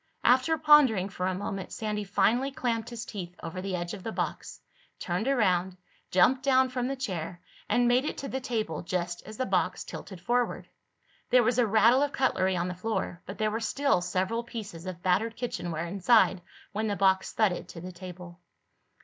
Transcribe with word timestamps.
After 0.23 0.57
pondering 0.57 1.09
for 1.09 1.27
a 1.27 1.35
moment 1.35 1.71
Sandy 1.71 2.03
finally 2.03 2.49
clamped 2.49 2.89
his 2.89 3.05
teeth 3.05 3.35
over 3.43 3.61
the 3.61 3.75
edge 3.75 3.93
of 3.93 4.01
the 4.01 4.11
box, 4.11 4.59
turned 4.97 5.27
around, 5.27 5.77
jumped 6.09 6.41
down 6.41 6.69
from 6.69 6.87
the 6.87 6.95
chair 6.95 7.39
and 7.69 7.87
made 7.87 8.03
it 8.05 8.17
to 8.17 8.27
the 8.27 8.41
table 8.41 8.81
just 8.81 9.21
as 9.27 9.37
the 9.37 9.45
box 9.45 9.83
tilted 9.83 10.19
forward. 10.19 10.67
There 11.29 11.43
was 11.43 11.59
a 11.59 11.67
rattle 11.67 12.01
of 12.01 12.13
cutlery 12.13 12.57
on 12.57 12.67
the 12.67 12.73
floor, 12.73 13.21
but 13.27 13.37
there 13.37 13.51
were 13.51 13.59
still 13.59 14.01
several 14.01 14.43
pieces 14.43 14.87
of 14.87 15.03
battered 15.03 15.35
kitchenware 15.35 15.85
inside 15.85 16.41
when 16.71 16.87
the 16.87 16.95
box 16.95 17.31
thudded 17.33 17.67
to 17.67 17.79
the 17.81 17.91
table. 17.91 18.39